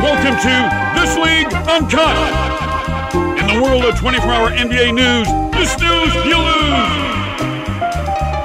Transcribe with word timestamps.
Welcome 0.00 0.36
to 0.40 0.54
This 0.98 1.16
League 1.18 1.52
Uncut. 1.68 2.16
In 3.38 3.46
the 3.46 3.60
world 3.62 3.84
of 3.84 3.98
24 3.98 4.32
hour 4.32 4.50
NBA 4.50 4.94
news, 4.94 5.28
you 5.28 5.66
snooze, 5.66 6.14
you 6.24 6.38
lose. 6.38 6.92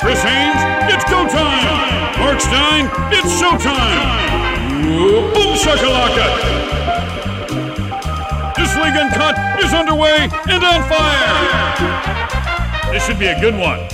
Chris 0.02 0.22
Haynes, 0.22 0.62
it's 0.94 1.03
go 1.09 1.28
time. 1.28 2.20
Marc 2.20 2.42
Stein, 2.42 2.90
it's 3.14 3.31
showtime. 3.40 4.34
Boom 5.34 5.56
shakalaka. 5.56 6.28
This 8.56 8.75
League 8.75 8.98
Uncut 8.98 9.38
is 9.64 9.73
underway 9.73 10.30
and 10.50 10.64
on 10.64 10.88
fire. 10.90 11.31
This 12.92 13.06
should 13.06 13.20
be 13.20 13.28
a 13.28 13.40
good 13.40 13.56
one. 13.56 13.88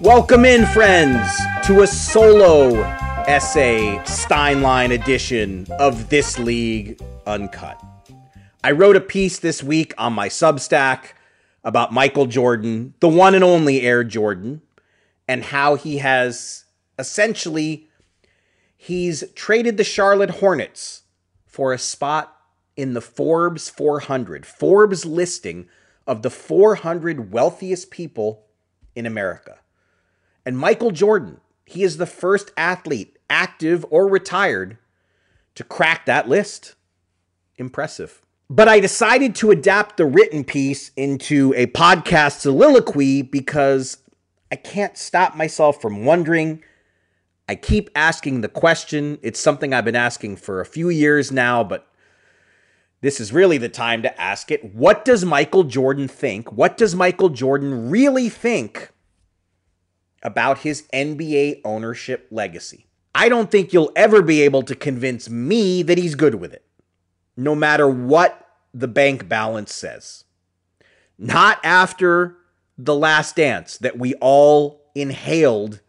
Welcome 0.00 0.44
in, 0.44 0.66
friends, 0.66 1.28
to 1.66 1.82
a 1.82 1.86
solo 1.86 3.03
essay 3.26 3.96
Steinline 4.04 4.92
edition 4.92 5.66
of 5.78 6.10
This 6.10 6.38
League 6.38 7.00
Uncut. 7.26 7.82
I 8.62 8.72
wrote 8.72 8.96
a 8.96 9.00
piece 9.00 9.38
this 9.38 9.62
week 9.62 9.94
on 9.96 10.12
my 10.12 10.28
Substack 10.28 11.12
about 11.62 11.92
Michael 11.92 12.26
Jordan, 12.26 12.92
the 13.00 13.08
one 13.08 13.34
and 13.34 13.42
only 13.42 13.80
Air 13.80 14.04
Jordan, 14.04 14.60
and 15.26 15.42
how 15.42 15.74
he 15.76 15.98
has 15.98 16.64
essentially 16.98 17.88
he's 18.76 19.24
traded 19.34 19.78
the 19.78 19.84
Charlotte 19.84 20.30
Hornets 20.30 21.04
for 21.46 21.72
a 21.72 21.78
spot 21.78 22.36
in 22.76 22.92
the 22.92 23.00
Forbes 23.00 23.70
400. 23.70 24.44
Forbes 24.44 25.06
listing 25.06 25.66
of 26.06 26.20
the 26.20 26.30
400 26.30 27.32
wealthiest 27.32 27.90
people 27.90 28.44
in 28.94 29.06
America. 29.06 29.58
And 30.44 30.58
Michael 30.58 30.90
Jordan, 30.90 31.40
he 31.64 31.82
is 31.82 31.96
the 31.96 32.06
first 32.06 32.52
athlete, 32.56 33.18
active 33.30 33.84
or 33.90 34.08
retired, 34.08 34.78
to 35.54 35.64
crack 35.64 36.06
that 36.06 36.28
list. 36.28 36.74
Impressive. 37.56 38.20
But 38.50 38.68
I 38.68 38.80
decided 38.80 39.34
to 39.36 39.50
adapt 39.50 39.96
the 39.96 40.04
written 40.04 40.44
piece 40.44 40.90
into 40.96 41.54
a 41.56 41.66
podcast 41.66 42.40
soliloquy 42.40 43.22
because 43.22 43.98
I 44.52 44.56
can't 44.56 44.98
stop 44.98 45.34
myself 45.34 45.80
from 45.80 46.04
wondering. 46.04 46.62
I 47.48 47.54
keep 47.54 47.90
asking 47.94 48.40
the 48.40 48.48
question. 48.48 49.18
It's 49.22 49.40
something 49.40 49.72
I've 49.72 49.84
been 49.84 49.96
asking 49.96 50.36
for 50.36 50.60
a 50.60 50.66
few 50.66 50.90
years 50.90 51.32
now, 51.32 51.64
but 51.64 51.86
this 53.00 53.20
is 53.20 53.32
really 53.32 53.58
the 53.58 53.68
time 53.68 54.02
to 54.02 54.20
ask 54.20 54.50
it. 54.50 54.74
What 54.74 55.04
does 55.04 55.24
Michael 55.24 55.64
Jordan 55.64 56.08
think? 56.08 56.52
What 56.52 56.76
does 56.76 56.94
Michael 56.94 57.30
Jordan 57.30 57.90
really 57.90 58.28
think 58.28 58.90
about 60.24 60.58
his 60.58 60.88
NBA 60.92 61.60
ownership 61.64 62.26
legacy? 62.30 62.86
I 63.14 63.28
don't 63.28 63.50
think 63.50 63.72
you'll 63.72 63.92
ever 63.94 64.22
be 64.22 64.42
able 64.42 64.62
to 64.62 64.74
convince 64.74 65.30
me 65.30 65.82
that 65.82 65.98
he's 65.98 66.14
good 66.14 66.36
with 66.36 66.52
it, 66.52 66.64
no 67.36 67.54
matter 67.54 67.88
what 67.88 68.48
the 68.72 68.88
bank 68.88 69.28
balance 69.28 69.72
says. 69.72 70.24
Not 71.16 71.60
after 71.62 72.36
the 72.76 72.94
last 72.94 73.36
dance 73.36 73.78
that 73.78 73.98
we 73.98 74.14
all 74.14 74.82
inhaled 74.94 75.80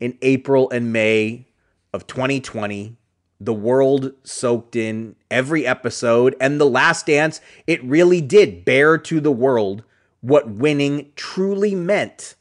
in 0.00 0.18
April 0.22 0.70
and 0.70 0.92
May 0.92 1.46
of 1.92 2.06
2020. 2.06 2.96
The 3.38 3.52
world 3.52 4.12
soaked 4.22 4.76
in 4.76 5.14
every 5.30 5.66
episode, 5.66 6.34
and 6.40 6.60
the 6.60 6.66
last 6.66 7.06
dance, 7.06 7.40
it 7.66 7.84
really 7.84 8.20
did 8.20 8.64
bear 8.64 8.96
to 8.98 9.20
the 9.20 9.32
world 9.32 9.84
what 10.20 10.48
winning 10.50 11.12
truly 11.16 11.74
meant 11.74 12.35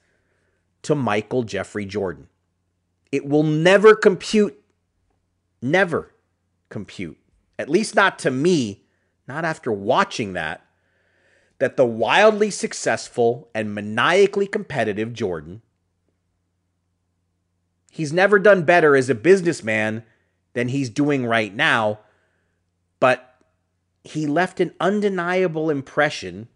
to 0.86 0.96
Michael 0.96 1.44
Jeffrey 1.44 1.86
Jordan. 1.86 2.28
It 3.12 3.28
will 3.28 3.44
never 3.44 3.96
compute, 3.96 4.60
never 5.62 6.14
compute, 6.70 7.18
at 7.58 7.70
least 7.70 7.96
not 7.96 8.20
to 8.20 8.32
me, 8.32 8.84
not 9.28 9.46
after 9.46 9.72
watching 9.72 10.34
that, 10.34 10.66
that 11.60 11.78
the 11.78 11.86
wildly 11.86 12.52
successful 12.52 13.50
and 13.54 13.74
maniacally 13.74 14.48
competitive 14.48 15.14
Jordan, 15.14 15.62
he's 17.92 18.12
never 18.12 18.38
done 18.38 18.64
better 18.64 18.96
as 18.96 19.10
a 19.10 19.16
businessman 19.16 20.04
than 20.54 20.68
he's 20.68 20.90
doing 20.90 21.26
right 21.26 21.56
now, 21.56 22.00
but 23.00 23.36
he 24.04 24.28
left 24.28 24.60
an 24.60 24.74
undeniable 24.80 25.70
impression 25.70 26.48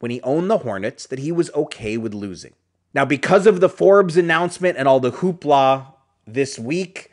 when 0.00 0.10
he 0.10 0.20
owned 0.22 0.50
the 0.50 0.58
Hornets 0.58 1.06
that 1.06 1.20
he 1.20 1.32
was 1.32 1.50
okay 1.54 1.96
with 1.96 2.12
losing. 2.12 2.54
Now, 2.96 3.04
because 3.04 3.46
of 3.46 3.60
the 3.60 3.68
Forbes 3.68 4.16
announcement 4.16 4.78
and 4.78 4.88
all 4.88 5.00
the 5.00 5.12
hoopla 5.12 5.92
this 6.26 6.58
week, 6.58 7.12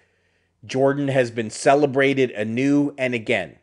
Jordan 0.64 1.10
has 1.10 1.30
been 1.30 1.50
celebrated 1.50 2.32
anew 2.32 2.96
and 2.98 3.14
again. 3.14 3.58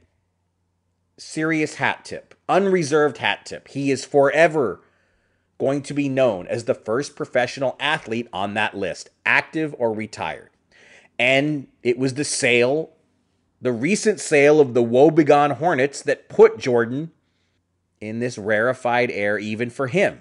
Serious 1.16 1.76
hat 1.76 2.04
tip, 2.04 2.34
unreserved 2.46 3.16
hat 3.16 3.46
tip. 3.46 3.68
He 3.68 3.90
is 3.90 4.04
forever 4.04 4.82
going 5.56 5.80
to 5.80 5.94
be 5.94 6.10
known 6.10 6.46
as 6.48 6.64
the 6.64 6.74
first 6.74 7.16
professional 7.16 7.74
athlete 7.80 8.28
on 8.34 8.52
that 8.52 8.76
list, 8.76 9.08
active 9.24 9.74
or 9.78 9.90
retired. 9.90 10.50
And 11.18 11.68
it 11.82 11.98
was 11.98 12.12
the 12.12 12.24
sale, 12.24 12.90
the 13.62 13.72
recent 13.72 14.20
sale 14.20 14.60
of 14.60 14.74
the 14.74 14.82
woebegone 14.82 15.52
Hornets 15.52 16.02
that 16.02 16.28
put 16.28 16.58
Jordan 16.58 17.12
in 17.98 18.20
this 18.20 18.36
rarefied 18.36 19.10
air 19.10 19.38
even 19.38 19.70
for 19.70 19.86
him. 19.86 20.20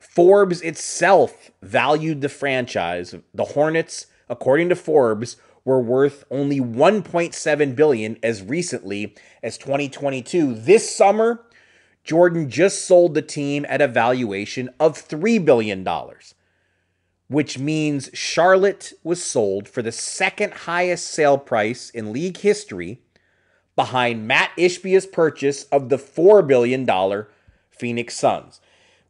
Forbes 0.00 0.60
itself 0.62 1.52
valued 1.62 2.22
the 2.22 2.28
franchise. 2.28 3.14
The 3.32 3.44
Hornets, 3.44 4.06
according 4.28 4.70
to 4.70 4.74
Forbes, 4.76 5.36
were 5.64 5.80
worth 5.80 6.24
only 6.30 6.58
1.7 6.58 7.76
billion 7.76 8.18
as 8.22 8.42
recently 8.42 9.14
as 9.42 9.58
2022. 9.58 10.54
This 10.54 10.94
summer, 10.94 11.44
Jordan 12.02 12.48
just 12.48 12.86
sold 12.86 13.14
the 13.14 13.22
team 13.22 13.66
at 13.68 13.82
a 13.82 13.86
valuation 13.86 14.70
of 14.80 14.96
$3 15.06 15.44
billion. 15.44 15.86
which 17.28 17.58
means 17.58 18.10
Charlotte 18.12 18.92
was 19.04 19.22
sold 19.22 19.68
for 19.68 19.82
the 19.82 19.92
second 19.92 20.52
highest 20.52 21.06
sale 21.08 21.38
price 21.38 21.90
in 21.90 22.12
league 22.12 22.38
history 22.38 23.02
behind 23.76 24.26
Matt 24.26 24.50
Ishbia's 24.56 25.06
purchase 25.06 25.64
of 25.64 25.90
the 25.90 25.98
$4 25.98 26.44
billion 26.44 26.86
Phoenix 27.70 28.16
Suns. 28.16 28.60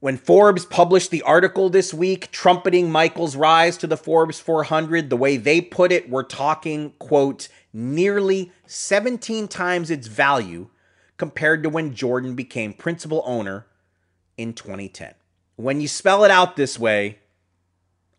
When 0.01 0.17
Forbes 0.17 0.65
published 0.65 1.11
the 1.11 1.21
article 1.23 1.69
this 1.69 1.93
week 1.93 2.31
trumpeting 2.31 2.91
Michael's 2.91 3.37
rise 3.37 3.77
to 3.77 3.87
the 3.87 3.99
Forbes 3.99 4.41
400, 4.41 5.11
the 5.11 5.17
way 5.17 5.37
they 5.37 5.61
put 5.61 5.93
it, 5.93 6.09
we're 6.09 6.23
talking, 6.23 6.95
quote, 6.99 7.49
nearly 7.75 8.51
17 8.67 9.47
times 9.47 9.91
its 9.91 10.07
value 10.07 10.69
compared 11.19 11.63
to 11.63 11.69
when 11.69 11.95
Jordan 11.95 12.35
became 12.35 12.73
principal 12.73 13.23
owner 13.27 13.67
in 14.39 14.55
2010. 14.55 15.13
When 15.57 15.83
you 15.83 15.89
spell 15.89 16.25
it 16.25 16.31
out 16.31 16.57
this 16.57 16.79
way, 16.79 17.19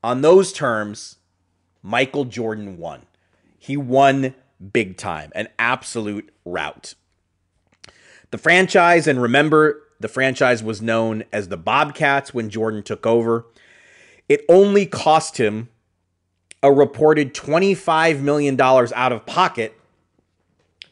on 0.03 0.21
those 0.21 0.53
terms, 0.53 1.15
Michael 1.81 2.25
Jordan 2.25 2.77
won. 2.77 3.07
He 3.57 3.75
won 3.75 4.35
big 4.71 4.97
time, 4.97 5.31
an 5.33 5.47
absolute 5.57 6.31
rout. 6.45 6.93
The 8.29 8.37
franchise, 8.37 9.07
and 9.07 9.19
remember, 9.19 9.81
the 10.01 10.07
franchise 10.07 10.63
was 10.63 10.81
known 10.81 11.23
as 11.31 11.47
the 11.47 11.57
Bobcats 11.57 12.33
when 12.33 12.49
Jordan 12.49 12.83
took 12.83 13.05
over. 13.05 13.45
It 14.27 14.45
only 14.49 14.85
cost 14.85 15.37
him 15.37 15.69
a 16.63 16.71
reported 16.71 17.33
$25 17.33 18.21
million 18.21 18.59
out 18.59 19.11
of 19.11 19.25
pocket 19.25 19.77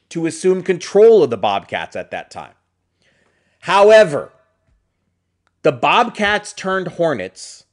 to 0.09 0.25
assume 0.25 0.63
control 0.63 1.23
of 1.23 1.29
the 1.29 1.37
Bobcats 1.37 1.95
at 1.95 2.11
that 2.11 2.31
time. 2.31 2.53
However, 3.61 4.31
the 5.61 5.71
Bobcats 5.71 6.53
turned 6.53 6.87
Hornets 6.87 7.65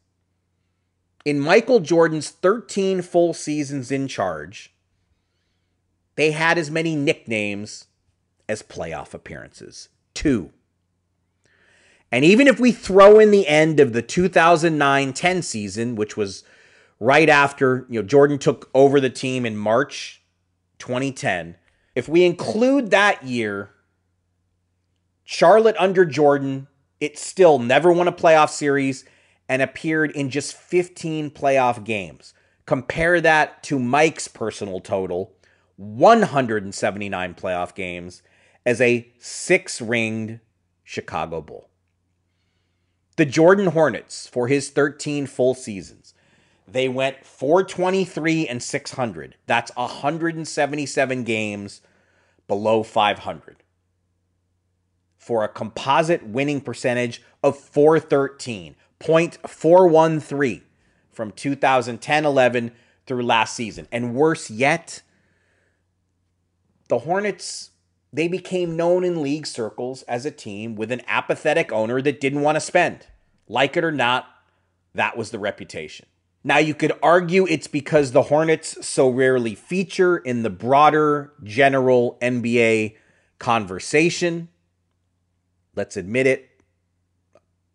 in 1.25 1.41
Michael 1.41 1.81
Jordan's 1.81 2.31
13 2.31 3.03
full 3.03 3.33
seasons 3.33 3.91
in 3.91 4.09
charge. 4.09 4.73
They 6.17 6.33
had 6.33 6.59
as 6.59 6.71
many 6.71 6.97
nicknames 6.97 7.87
as 8.49 8.63
playoff 8.63 9.15
appearances. 9.15 9.89
Two. 10.15 10.51
And 12.13 12.25
even 12.25 12.47
if 12.47 12.61
we 12.61 12.73
throw 12.73 13.19
in 13.19 13.31
the 13.31 13.47
end 13.47 13.81
of 13.81 13.93
the 13.93 14.03
2009 14.03 15.13
10 15.13 15.43
season, 15.43 15.97
which 15.97 16.17
was 16.17 16.45
right 17.01 17.29
after 17.29 17.87
you 17.89 18.01
know 18.01 18.07
Jordan 18.07 18.39
took 18.39 18.71
over 18.75 19.01
the 19.01 19.11
team 19.11 19.45
in 19.45 19.57
March 19.57 20.23
2010, 20.79 21.57
if 21.95 22.09
we 22.09 22.25
include 22.25 22.91
that 22.91 23.25
year, 23.25 23.71
Charlotte 25.25 25.77
under 25.79 26.05
Jordan, 26.05 26.69
it 27.01 27.19
still 27.19 27.59
never 27.59 27.93
won 27.93 28.09
a 28.09 28.13
playoff 28.13 28.51
series 28.51 29.05
and 29.49 29.63
appeared 29.63 30.11
in 30.13 30.31
just 30.31 30.55
15 30.55 31.31
playoff 31.31 31.85
games. 31.85 32.35
Compare 32.65 33.21
that 33.21 33.63
to 33.65 33.79
Mike's 33.79 34.29
personal 34.29 34.81
total 34.81 35.33
179 35.77 37.35
playoff 37.35 37.75
games 37.75 38.23
as 38.65 38.81
a 38.81 39.13
six 39.19 39.81
ringed 39.81 40.41
Chicago 40.83 41.41
Bull. 41.41 41.69
The 43.17 43.25
Jordan 43.25 43.69
Hornets, 43.69 44.29
for 44.29 44.47
his 44.49 44.69
13 44.69 45.27
full 45.27 45.55
seasons, 45.55 46.13
they 46.69 46.89
went 46.89 47.25
423 47.25 48.47
and 48.47 48.63
600. 48.63 49.37
That's 49.47 49.75
177 49.75 51.25
games 51.25 51.81
below 52.47 52.83
500 52.83 53.57
for 55.17 55.43
a 55.43 55.49
composite 55.49 56.25
winning 56.25 56.61
percentage 56.61 57.23
of 57.43 57.59
413, 57.59 58.77
0.413 59.01 60.63
from 61.11 61.33
2010 61.33 62.25
11 62.25 62.73
through 63.07 63.23
last 63.23 63.55
season. 63.55 63.89
And 63.91 64.15
worse 64.15 64.51
yet, 64.51 65.03
the 66.89 67.01
Hornets 67.01 67.71
they 68.13 68.29
became 68.29 68.77
known 68.77 69.05
in 69.05 69.23
league 69.23 69.47
circles 69.47 70.03
as 70.03 70.25
a 70.25 70.31
team 70.31 70.75
with 70.75 70.91
an 70.91 71.03
apathetic 71.07 71.73
owner 71.73 72.01
that 72.03 72.21
didn't 72.21 72.43
want 72.43 72.57
to 72.57 72.61
spend. 72.61 73.07
Like 73.49 73.77
it 73.77 73.85
or 73.85 73.93
not, 73.93 74.27
that 74.95 75.17
was 75.17 75.31
the 75.31 75.39
reputation. 75.39 76.07
Now, 76.43 76.59
you 76.59 76.75
could 76.75 76.93
argue 77.03 77.45
it's 77.49 77.67
because 77.67 78.13
the 78.13 78.23
Hornets 78.23 78.87
so 78.87 79.09
rarely 79.09 79.57
feature 79.57 80.17
in 80.17 80.45
the 80.45 80.51
broader 80.51 81.33
general 81.43 82.19
NBA 82.23 82.95
conversation. 83.41 84.49
Let's 85.75 85.97
admit 85.97 86.29
it. 86.29 86.49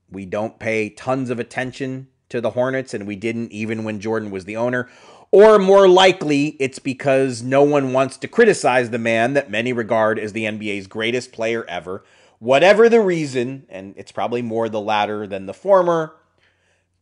We 0.10 0.26
don't 0.26 0.58
pay 0.58 0.90
tons 0.90 1.30
of 1.30 1.40
attention 1.40 2.08
to 2.30 2.40
the 2.40 2.52
Hornets, 2.52 2.94
and 2.94 3.06
we 3.06 3.18
didn't 3.18 3.52
even 3.52 3.84
when 3.84 4.00
Jordan 4.00 4.32
was 4.32 4.46
the 4.46 4.56
owner. 4.56 4.90
Or 5.32 5.58
more 5.58 5.88
likely, 5.88 6.58
it's 6.60 6.80
because 6.80 7.42
no 7.42 7.64
one 7.64 7.94
wants 7.94 8.18
to 8.18 8.28
criticize 8.28 8.90
the 8.90 9.00
man 9.00 9.34
that 9.34 9.50
many 9.50 9.72
regard 9.72 10.20
as 10.20 10.34
the 10.34 10.44
NBA's 10.44 10.88
greatest 10.88 11.32
player 11.32 11.64
ever. 11.70 12.04
Whatever 12.40 12.90
the 12.90 13.00
reason, 13.00 13.66
and 13.70 13.94
it's 13.96 14.12
probably 14.12 14.42
more 14.42 14.68
the 14.68 14.82
latter 14.82 15.26
than 15.26 15.46
the 15.46 15.54
former, 15.54 16.16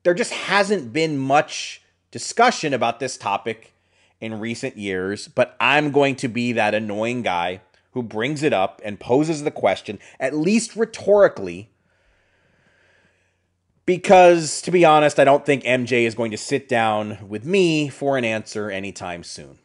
there 0.04 0.14
just 0.14 0.31
hasn't 0.31 0.94
been 0.94 1.18
much 1.18 1.81
discussion 2.12 2.74
about 2.74 3.00
this 3.00 3.18
topic 3.18 3.74
in 4.22 4.40
recent 4.40 4.78
years. 4.78 5.28
But 5.28 5.56
I'm 5.60 5.92
going 5.92 6.16
to 6.18 6.28
be 6.28 6.52
that 6.52 6.76
annoying 6.76 7.24
guy 7.24 7.62
who 7.94 8.04
brings 8.04 8.44
it 8.44 8.54
up 8.54 8.80
and 8.86 9.00
poses 9.00 9.44
the 9.44 9.52
question, 9.52 9.98
at 10.20 10.36
least 10.36 10.76
rhetorically, 10.76 11.72
because 13.90 14.62
to 14.62 14.70
be 14.70 14.86
honest, 14.86 15.20
I 15.20 15.24
don't 15.24 15.44
think 15.44 15.64
MJ 15.64 16.04
is 16.04 16.14
going 16.14 16.30
to 16.30 16.38
sit 16.38 16.70
down 16.70 17.18
with 17.28 17.44
me 17.44 17.90
for 17.90 18.20
an 18.20 18.24
answer 18.24 18.70
anytime 18.70 19.24
soon. 19.24 19.58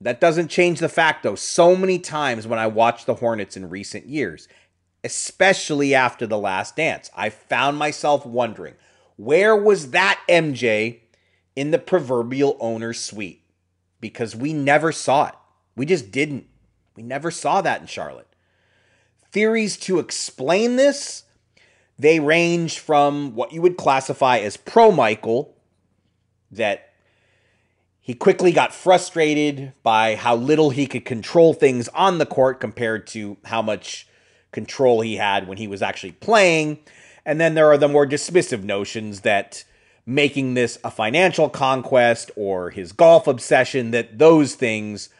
That 0.00 0.20
doesn't 0.20 0.46
change 0.46 0.78
the 0.78 0.88
fact, 0.88 1.24
though, 1.24 1.34
so 1.34 1.74
many 1.74 1.98
times 1.98 2.46
when 2.46 2.60
I 2.60 2.68
watched 2.68 3.06
the 3.06 3.16
Hornets 3.16 3.56
in 3.56 3.68
recent 3.68 4.06
years, 4.06 4.46
especially 5.02 5.92
after 5.92 6.24
the 6.24 6.38
last 6.38 6.76
dance, 6.76 7.10
I 7.16 7.30
found 7.30 7.78
myself 7.78 8.24
wondering 8.24 8.74
where 9.16 9.56
was 9.56 9.90
that 9.90 10.20
MJ 10.28 11.00
in 11.56 11.72
the 11.72 11.80
proverbial 11.80 12.56
owner's 12.60 13.00
suite? 13.00 13.42
Because 14.00 14.36
we 14.36 14.52
never 14.52 14.92
saw 14.92 15.26
it. 15.26 15.34
We 15.74 15.84
just 15.84 16.12
didn't. 16.12 16.46
We 16.94 17.02
never 17.02 17.32
saw 17.32 17.60
that 17.60 17.80
in 17.80 17.88
Charlotte. 17.88 18.28
Theories 19.32 19.76
to 19.78 19.98
explain 19.98 20.76
this 20.76 21.24
they 21.98 22.20
range 22.20 22.78
from 22.78 23.34
what 23.34 23.52
you 23.52 23.60
would 23.62 23.76
classify 23.76 24.38
as 24.38 24.56
pro 24.56 24.92
Michael, 24.92 25.54
that 26.50 26.92
he 28.00 28.14
quickly 28.14 28.52
got 28.52 28.72
frustrated 28.72 29.72
by 29.82 30.14
how 30.14 30.34
little 30.34 30.70
he 30.70 30.86
could 30.86 31.04
control 31.04 31.52
things 31.52 31.88
on 31.88 32.18
the 32.18 32.26
court 32.26 32.60
compared 32.60 33.06
to 33.08 33.36
how 33.44 33.60
much 33.60 34.08
control 34.52 35.02
he 35.02 35.16
had 35.16 35.46
when 35.46 35.58
he 35.58 35.68
was 35.68 35.82
actually 35.82 36.12
playing. 36.12 36.78
And 37.26 37.38
then 37.38 37.54
there 37.54 37.70
are 37.70 37.76
the 37.76 37.88
more 37.88 38.06
dismissive 38.06 38.62
notions 38.62 39.20
that 39.20 39.64
making 40.06 40.54
this 40.54 40.78
a 40.82 40.90
financial 40.90 41.50
conquest 41.50 42.30
or 42.34 42.70
his 42.70 42.92
golf 42.92 43.26
obsession, 43.26 43.90
that 43.90 44.18
those 44.18 44.54
things 44.54 45.10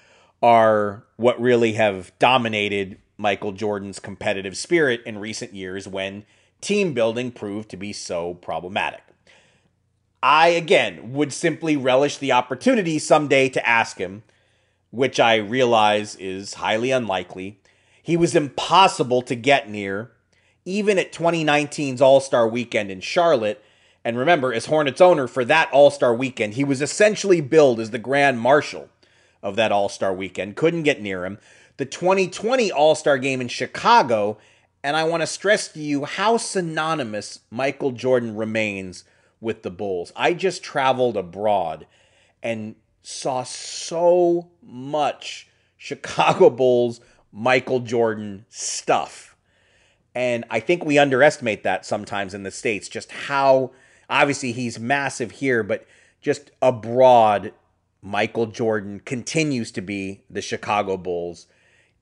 are 0.43 1.05
what 1.17 1.39
really 1.39 1.75
have 1.75 2.11
dominated 2.19 2.99
Michael 3.19 3.53
Jordan's 3.53 3.99
competitive 3.99 4.57
spirit 4.57 5.03
in 5.05 5.19
recent 5.19 5.53
years 5.53 5.87
when 5.87 6.25
team 6.61 6.95
building 6.95 7.31
proved 7.31 7.69
to 7.71 7.77
be 7.77 7.93
so 7.93 8.35
problematic. 8.35 9.03
I, 10.23 10.49
again, 10.49 11.13
would 11.13 11.33
simply 11.33 11.77
relish 11.77 12.19
the 12.19 12.33
opportunity 12.33 12.99
someday 12.99 13.49
to 13.51 13.69
ask 13.69 13.99
him, 13.99 14.25
which 14.91 15.21
I 15.21 15.37
realize 15.37 16.17
is 16.17 16.55
highly 16.55 16.91
unlikely. 16.91 17.61
He 18.03 18.17
was 18.17 18.35
impossible 18.35 19.23
to 19.23 19.37
get 19.37 19.69
near, 19.69 20.11
even 20.65 20.99
at 20.99 21.13
2019's 21.13 22.01
All 22.01 22.21
Star 22.21 22.49
weekend 22.49 22.91
in 22.91 23.01
Charlotte. 23.01 23.63
And 24.05 24.19
remember, 24.19 24.53
as 24.53 24.67
Hornets 24.67 25.01
owner 25.01 25.29
for 25.29 25.45
that 25.45 25.71
All 25.73 25.91
Star 25.91 26.15
weekend, 26.15 26.55
he 26.55 26.65
was 26.65 26.83
essentially 26.83 27.41
billed 27.41 27.79
as 27.79 27.91
the 27.91 27.99
Grand 27.99 28.41
Marshal 28.41 28.89
of 29.43 29.55
that 29.57 29.71
All 29.71 29.89
Star 29.89 30.13
weekend. 30.13 30.57
Couldn't 30.57 30.83
get 30.83 31.01
near 31.01 31.25
him. 31.25 31.39
The 31.77 31.85
2020 31.85 32.73
All 32.73 32.97
Star 32.97 33.19
game 33.19 33.41
in 33.41 33.49
Chicago 33.49 34.39
and 34.83 34.97
I 34.97 35.05
want 35.05 35.23
to 35.23 35.27
stress 35.27 35.69
to 35.69 35.81
you 35.81 36.05
how 36.05 36.37
synonymous 36.37 37.41
Michael 37.51 37.93
Jordan 37.93 38.37
remains 38.37 39.05
with 39.41 39.63
the 39.63 39.71
Bulls. 39.71 40.13
I 40.17 40.35
just 40.35 40.63
traveled 40.63 41.17
abroad 41.17 41.87
and 42.43 42.77
saw 43.03 43.43
so 43.43 44.51
much 44.63 45.49
Chicago 45.77 46.51
Bulls 46.51 47.01
Michael 47.33 47.81
Jordan 47.81 48.47
stuff. 48.49 49.37
And 50.15 50.45
I 50.51 50.61
think 50.61 50.85
we 50.85 50.99
underestimate 50.99 51.63
that 51.63 51.85
sometimes 51.85 52.35
in 52.35 52.43
the 52.43 52.51
States, 52.51 52.89
just 52.89 53.13
how 53.13 53.73
obviously 54.11 54.53
he's 54.53 54.79
massive 54.79 55.33
here, 55.33 55.63
but 55.63 55.87
just 56.21 56.51
abroad, 56.61 57.53
Michael 58.03 58.47
Jordan 58.47 59.01
continues 59.01 59.71
to 59.73 59.81
be 59.81 60.23
the 60.31 60.43
Chicago 60.43 60.97
Bulls 60.97 61.47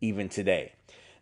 even 0.01 0.29
today. 0.29 0.73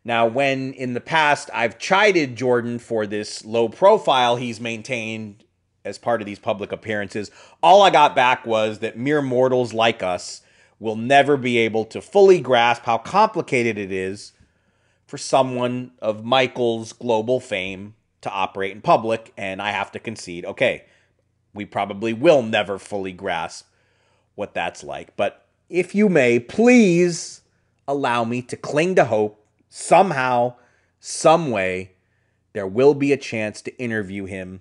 Now, 0.05 0.27
when 0.27 0.75
in 0.75 0.95
the 0.95 1.01
past 1.01 1.49
I've 1.55 1.79
chided 1.79 2.37
Jordan 2.37 2.79
for 2.79 3.07
this 3.07 3.45
low 3.45 3.69
profile 3.69 4.37
he's 4.37 4.61
maintained 4.61 5.45
as 5.85 5.99
part 5.99 6.23
of 6.23 6.27
these 6.27 6.39
public 6.39 6.73
appearances. 6.73 7.31
All 7.63 7.83
I 7.83 7.91
got 7.91 8.15
back 8.15 8.47
was 8.47 8.79
that 8.79 8.97
mere 8.97 9.21
mortals 9.21 9.73
like 9.73 10.03
us 10.03 10.41
will 10.81 10.97
never 10.97 11.37
be 11.37 11.59
able 11.59 11.85
to 11.87 12.01
fully 12.01 12.41
grasp 12.41 12.85
how 12.85 12.99
complicated 12.99 13.79
it 13.79 13.93
is 13.93 14.33
for 15.07 15.19
someone 15.19 15.93
of 16.01 16.25
Michael's 16.25 16.93
global 16.93 17.39
fame 17.39 17.95
to 18.23 18.31
operate 18.31 18.73
in 18.73 18.81
public. 18.81 19.33
And 19.37 19.61
I 19.61 19.71
have 19.71 19.93
to 19.93 19.99
concede, 19.99 20.47
okay, 20.47 20.85
we 21.53 21.65
probably 21.65 22.13
will 22.13 22.43
never 22.43 22.79
fully 22.79 23.13
grasp 23.13 23.67
what 24.35 24.55
that's 24.55 24.83
like. 24.83 25.17
But 25.17 25.47
if 25.69 25.95
you 25.95 26.09
may, 26.09 26.41
please 26.41 27.43
allow 27.87 28.25
me 28.25 28.41
to 28.43 28.57
cling 28.57 28.95
to 28.95 29.05
hope 29.05 29.44
somehow, 29.75 30.55
some 31.01 31.51
way, 31.51 31.91
there 32.53 32.67
will 32.67 32.95
be 32.95 33.13
a 33.13 33.17
chance 33.17 33.61
to 33.61 33.77
interview 33.77 34.25
him 34.25 34.61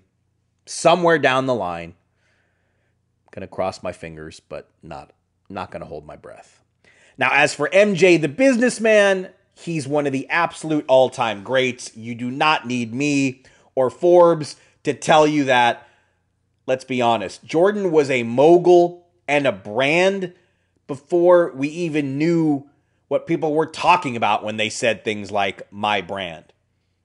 somewhere 0.65 1.19
down 1.19 1.45
the 1.45 1.53
line. 1.53 1.93
Gonna 3.29 3.47
cross 3.47 3.83
my 3.83 3.91
fingers, 3.91 4.39
but 4.39 4.71
not 4.81 5.11
not 5.49 5.69
gonna 5.69 5.85
hold 5.85 6.07
my 6.07 6.15
breath. 6.15 6.63
Now, 7.15 7.29
as 7.31 7.53
for 7.53 7.69
MJ 7.69 8.19
the 8.19 8.27
businessman, 8.27 9.29
he's 9.53 9.87
one 9.87 10.07
of 10.07 10.13
the 10.13 10.27
absolute 10.29 10.83
all-time 10.87 11.43
greats. 11.43 11.95
You 11.95 12.15
do 12.15 12.31
not 12.31 12.65
need 12.65 12.91
me 12.91 13.43
or 13.75 13.91
Forbes 13.91 14.55
to 14.83 14.95
tell 14.95 15.27
you 15.27 15.43
that. 15.43 15.87
Let's 16.65 16.85
be 16.85 17.03
honest. 17.03 17.43
Jordan 17.45 17.91
was 17.91 18.09
a 18.09 18.23
mogul 18.23 19.05
and 19.27 19.45
a 19.45 19.51
brand 19.51 20.33
before 20.87 21.51
we 21.53 21.67
even 21.67 22.17
knew 22.17 22.67
what 23.13 23.27
people 23.27 23.53
were 23.53 23.67
talking 23.67 24.15
about 24.15 24.43
when 24.43 24.57
they 24.57 24.69
said 24.69 25.03
things 25.03 25.29
like 25.29 25.71
my 25.71 26.01
brand. 26.01 26.45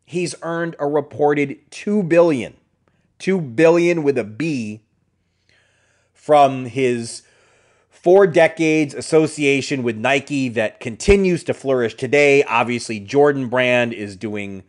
He's 0.07 0.35
earned 0.41 0.75
a 0.79 0.87
reported 0.87 1.59
2 1.71 2.03
billion, 2.05 2.57
2 3.19 3.39
billion 3.43 4.03
with 4.03 4.17
a 4.17 4.25
B 4.25 4.81
from 6.15 6.65
his 6.65 7.25
four 7.91 8.27
decades 8.27 8.95
association 8.95 9.83
with 9.83 9.99
Nike 9.99 10.49
that 10.49 10.81
continues 10.81 11.45
to 11.45 11.53
flourish 11.53 11.93
today. 11.93 12.43
Obviously, 12.45 12.99
Jordan 12.99 13.51
Brand 13.51 13.93
is 13.93 14.17
doing 14.17 14.63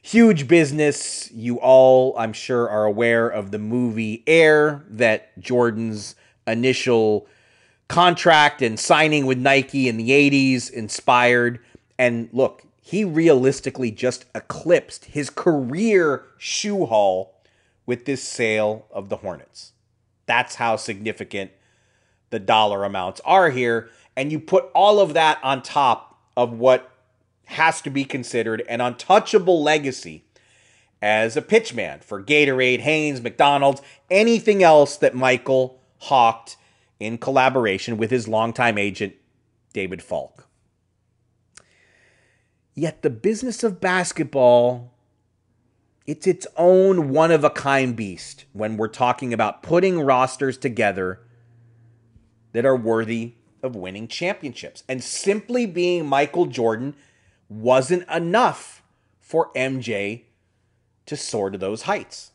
huge 0.00 0.46
business. 0.46 1.28
You 1.32 1.58
all, 1.58 2.16
I'm 2.16 2.32
sure, 2.32 2.70
are 2.70 2.84
aware 2.84 3.28
of 3.28 3.50
the 3.50 3.58
movie 3.58 4.22
Air 4.28 4.84
that 4.90 5.36
Jordan's 5.40 6.14
initial 6.46 7.26
contract 7.92 8.62
and 8.62 8.80
signing 8.80 9.26
with 9.26 9.36
Nike 9.36 9.86
in 9.86 9.98
the 9.98 10.08
80s 10.08 10.70
inspired. 10.70 11.60
And 11.98 12.30
look, 12.32 12.62
he 12.80 13.04
realistically 13.04 13.90
just 13.90 14.24
eclipsed 14.34 15.04
his 15.04 15.28
career 15.28 16.24
shoe 16.38 16.86
haul 16.86 17.34
with 17.84 18.06
this 18.06 18.24
sale 18.24 18.86
of 18.90 19.10
the 19.10 19.18
Hornets. 19.18 19.72
That's 20.24 20.54
how 20.54 20.76
significant 20.76 21.50
the 22.30 22.38
dollar 22.38 22.84
amounts 22.84 23.20
are 23.26 23.50
here. 23.50 23.90
And 24.16 24.32
you 24.32 24.40
put 24.40 24.70
all 24.74 24.98
of 24.98 25.12
that 25.12 25.38
on 25.42 25.62
top 25.62 26.18
of 26.34 26.54
what 26.54 26.90
has 27.44 27.82
to 27.82 27.90
be 27.90 28.06
considered 28.06 28.62
an 28.70 28.80
untouchable 28.80 29.62
legacy 29.62 30.24
as 31.02 31.36
a 31.36 31.42
pitchman 31.42 32.02
for 32.02 32.22
Gatorade, 32.22 32.80
Hanes, 32.80 33.20
McDonald's, 33.20 33.82
anything 34.10 34.62
else 34.62 34.96
that 34.96 35.14
Michael 35.14 35.78
hawked 35.98 36.56
in 37.02 37.18
collaboration 37.18 37.96
with 37.96 38.10
his 38.10 38.28
longtime 38.28 38.78
agent, 38.78 39.14
David 39.72 40.02
Falk. 40.02 40.48
Yet 42.74 43.02
the 43.02 43.10
business 43.10 43.62
of 43.62 43.80
basketball, 43.80 44.94
it's 46.06 46.26
its 46.26 46.46
own 46.56 47.10
one 47.10 47.30
of 47.30 47.44
a 47.44 47.50
kind 47.50 47.94
beast 47.94 48.44
when 48.52 48.76
we're 48.76 48.88
talking 48.88 49.32
about 49.32 49.62
putting 49.62 50.00
rosters 50.00 50.56
together 50.56 51.20
that 52.52 52.64
are 52.64 52.76
worthy 52.76 53.34
of 53.62 53.76
winning 53.76 54.08
championships. 54.08 54.84
And 54.88 55.02
simply 55.02 55.66
being 55.66 56.06
Michael 56.06 56.46
Jordan 56.46 56.94
wasn't 57.48 58.08
enough 58.08 58.82
for 59.20 59.52
MJ 59.54 60.22
to 61.06 61.16
soar 61.16 61.50
to 61.50 61.58
those 61.58 61.82
heights. 61.82 62.32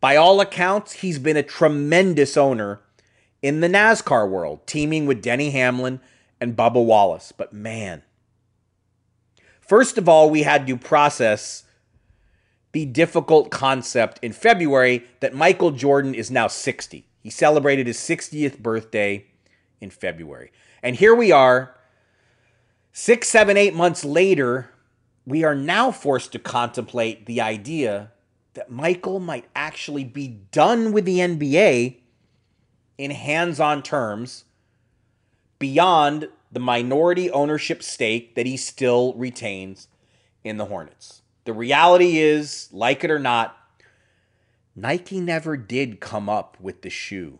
By 0.00 0.16
all 0.16 0.40
accounts, 0.40 0.92
he's 0.92 1.18
been 1.18 1.36
a 1.36 1.42
tremendous 1.42 2.36
owner 2.36 2.80
in 3.46 3.60
the 3.60 3.68
NASCAR 3.68 4.28
world, 4.28 4.66
teaming 4.66 5.06
with 5.06 5.22
Denny 5.22 5.50
Hamlin 5.50 6.00
and 6.40 6.56
Bubba 6.56 6.84
Wallace. 6.84 7.30
But 7.30 7.52
man, 7.52 8.02
first 9.60 9.96
of 9.98 10.08
all, 10.08 10.28
we 10.28 10.42
had 10.42 10.66
to 10.66 10.76
process 10.76 11.62
the 12.72 12.84
difficult 12.84 13.52
concept 13.52 14.18
in 14.20 14.32
February 14.32 15.04
that 15.20 15.32
Michael 15.32 15.70
Jordan 15.70 16.12
is 16.12 16.28
now 16.28 16.48
60. 16.48 17.06
He 17.22 17.30
celebrated 17.30 17.86
his 17.86 17.98
60th 17.98 18.58
birthday 18.58 19.26
in 19.80 19.90
February. 19.90 20.50
And 20.82 20.96
here 20.96 21.14
we 21.14 21.30
are, 21.30 21.76
six, 22.90 23.28
seven, 23.28 23.56
eight 23.56 23.74
months 23.74 24.04
later, 24.04 24.70
we 25.24 25.44
are 25.44 25.54
now 25.54 25.92
forced 25.92 26.32
to 26.32 26.40
contemplate 26.40 27.26
the 27.26 27.40
idea 27.40 28.10
that 28.54 28.72
Michael 28.72 29.20
might 29.20 29.44
actually 29.54 30.02
be 30.02 30.26
done 30.50 30.90
with 30.90 31.04
the 31.04 31.18
NBA 31.18 31.98
in 32.98 33.10
hands 33.10 33.60
on 33.60 33.82
terms 33.82 34.44
beyond 35.58 36.28
the 36.50 36.60
minority 36.60 37.30
ownership 37.30 37.82
stake 37.82 38.34
that 38.34 38.46
he 38.46 38.56
still 38.56 39.14
retains 39.14 39.88
in 40.44 40.56
the 40.56 40.66
Hornets. 40.66 41.22
The 41.44 41.52
reality 41.52 42.18
is, 42.18 42.68
like 42.72 43.04
it 43.04 43.10
or 43.10 43.18
not, 43.18 43.56
Nike 44.74 45.20
never 45.20 45.56
did 45.56 46.00
come 46.00 46.28
up 46.28 46.56
with 46.60 46.82
the 46.82 46.90
shoe 46.90 47.38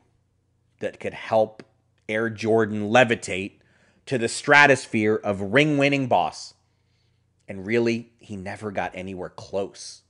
that 0.81 1.01
could 1.01 1.15
help 1.15 1.63
Air 2.09 2.31
Jordan 2.31 2.91
levitate 2.91 3.59
to 4.07 4.19
the 4.19 4.29
stratosphere 4.29 5.17
of 5.17 5.41
ring 5.41 5.77
winning 5.79 6.07
boss. 6.07 6.55
And 7.49 7.67
really, 7.67 8.13
he 8.19 8.37
never 8.37 8.71
got 8.71 8.93
anywhere 8.95 9.29
close. 9.29 10.03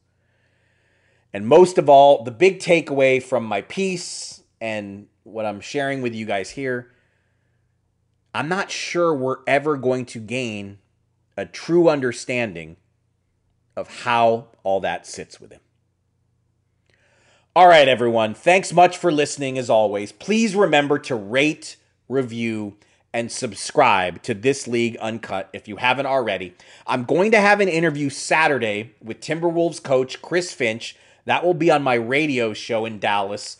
And 1.33 1.47
most 1.47 1.79
of 1.79 1.89
all, 1.89 2.23
the 2.23 2.31
big 2.31 2.61
takeaway 2.61 3.23
from 3.23 3.45
my 3.45 3.61
piece 3.61 4.43
and 4.61 5.07
what 5.27 5.45
I'm 5.45 5.61
sharing 5.61 6.03
with 6.03 6.15
you 6.15 6.25
guys 6.25 6.51
here, 6.51 6.93
I'm 8.33 8.49
not 8.49 8.71
sure 8.71 9.15
we're 9.15 9.39
ever 9.47 9.77
going 9.77 10.07
to 10.07 10.21
gain 10.21 10.79
a 11.37 11.45
true 11.45 11.89
understanding 11.89 12.77
of 13.77 14.03
how 14.03 14.47
all 14.63 14.81
that 14.81 15.07
sits 15.07 15.41
with 15.41 15.53
him. 15.53 15.61
All 17.55 17.67
right, 17.67 17.89
everyone. 17.89 18.35
Thanks 18.35 18.73
much 18.73 18.99
for 18.99 19.11
listening 19.11 19.59
as 19.59 19.69
always. 19.69 20.13
Please 20.13 20.55
remember 20.55 20.99
to 21.01 21.15
rate, 21.15 21.77
review, 22.09 22.77
and 23.13 23.33
subscribe 23.33 24.23
to 24.23 24.35
This 24.35 24.69
League 24.69 24.97
Uncut 24.99 25.49
if 25.53 25.67
you 25.67 25.77
haven't 25.77 26.07
already. 26.07 26.55
I'm 26.87 27.05
going 27.05 27.31
to 27.33 27.41
have 27.41 27.61
an 27.61 27.69
interview 27.69 28.11
Saturday 28.11 28.95
with 29.03 29.21
Timberwolves 29.21 29.83
coach 29.83 30.21
Chris 30.21 30.53
Finch. 30.53 30.97
That 31.25 31.45
will 31.45 31.55
be 31.55 31.71
on 31.71 31.83
my 31.83 31.95
radio 31.95 32.53
show 32.53 32.85
in 32.85 32.99
Dallas 32.99 33.57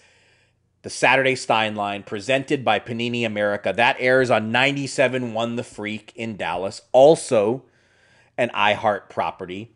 the 0.87 0.91
Saturday 0.91 1.35
Stein 1.35 1.75
line 1.75 2.05
presented 2.05 2.65
by 2.65 2.79
Panini 2.79 3.27
America. 3.27 3.73
That 3.75 3.97
airs 3.99 4.31
on 4.31 4.53
97 4.53 5.35
One 5.35 5.57
The 5.57 5.65
Freak 5.65 6.13
in 6.15 6.37
Dallas, 6.37 6.81
also 6.93 7.65
an 8.39 8.51
iHeart 8.51 9.09
property. 9.11 9.75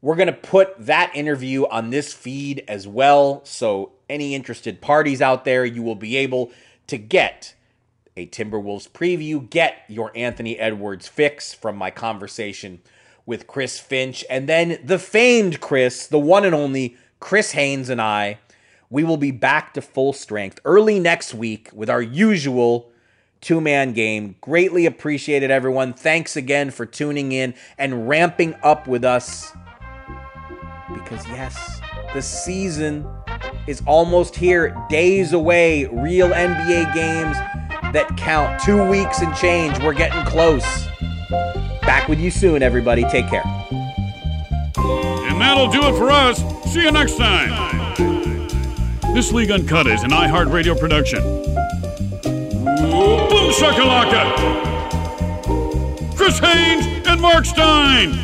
We're 0.00 0.14
going 0.14 0.28
to 0.28 0.32
put 0.32 0.78
that 0.78 1.10
interview 1.12 1.66
on 1.66 1.90
this 1.90 2.14
feed 2.14 2.62
as 2.68 2.86
well. 2.86 3.44
So, 3.44 3.94
any 4.08 4.36
interested 4.36 4.80
parties 4.80 5.20
out 5.20 5.44
there, 5.44 5.64
you 5.64 5.82
will 5.82 5.96
be 5.96 6.16
able 6.18 6.52
to 6.86 6.98
get 6.98 7.56
a 8.16 8.28
Timberwolves 8.28 8.88
preview, 8.88 9.50
get 9.50 9.78
your 9.88 10.12
Anthony 10.14 10.56
Edwards 10.56 11.08
fix 11.08 11.52
from 11.52 11.74
my 11.74 11.90
conversation 11.90 12.80
with 13.26 13.48
Chris 13.48 13.80
Finch, 13.80 14.24
and 14.30 14.48
then 14.48 14.78
the 14.84 15.00
famed 15.00 15.60
Chris, 15.60 16.06
the 16.06 16.20
one 16.20 16.44
and 16.44 16.54
only 16.54 16.96
Chris 17.18 17.50
Haynes, 17.52 17.88
and 17.88 18.00
I 18.00 18.38
we 18.94 19.02
will 19.02 19.16
be 19.16 19.32
back 19.32 19.74
to 19.74 19.82
full 19.82 20.12
strength 20.12 20.60
early 20.64 21.00
next 21.00 21.34
week 21.34 21.68
with 21.72 21.90
our 21.90 22.00
usual 22.00 22.92
two 23.40 23.60
man 23.60 23.92
game. 23.92 24.36
Greatly 24.40 24.86
appreciated, 24.86 25.50
everyone. 25.50 25.92
Thanks 25.92 26.36
again 26.36 26.70
for 26.70 26.86
tuning 26.86 27.32
in 27.32 27.54
and 27.76 28.08
ramping 28.08 28.54
up 28.62 28.86
with 28.86 29.04
us. 29.04 29.50
Because, 30.94 31.26
yes, 31.26 31.80
the 32.14 32.22
season 32.22 33.04
is 33.66 33.82
almost 33.84 34.36
here, 34.36 34.76
days 34.88 35.32
away. 35.32 35.86
Real 35.86 36.28
NBA 36.28 36.94
games 36.94 37.36
that 37.92 38.16
count. 38.16 38.62
Two 38.62 38.88
weeks 38.88 39.22
and 39.22 39.34
change. 39.34 39.76
We're 39.80 39.94
getting 39.94 40.24
close. 40.24 40.86
Back 41.82 42.06
with 42.06 42.20
you 42.20 42.30
soon, 42.30 42.62
everybody. 42.62 43.02
Take 43.10 43.28
care. 43.28 43.42
And 44.76 45.40
that'll 45.40 45.72
do 45.72 45.82
it 45.82 45.98
for 45.98 46.12
us. 46.12 46.38
See 46.72 46.84
you 46.84 46.92
next 46.92 47.16
time. 47.16 47.83
This 49.14 49.32
League 49.32 49.52
Uncut 49.52 49.86
is 49.86 50.02
an 50.02 50.10
iHeartRadio 50.10 50.76
production. 50.76 51.22
Boom 52.24 53.52
shakalaka! 53.52 54.34
Chris 56.16 56.40
Haynes 56.40 57.06
and 57.06 57.20
Marc 57.20 57.44
Stein! 57.44 58.23